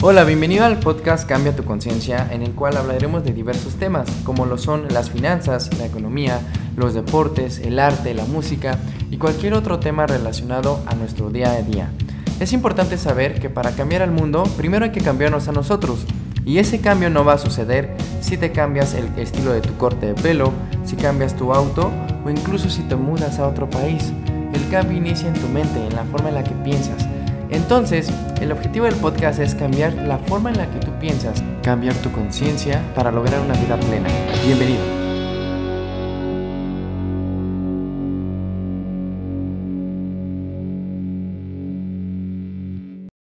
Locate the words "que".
13.40-13.50, 14.92-15.00, 26.44-26.54, 30.70-30.80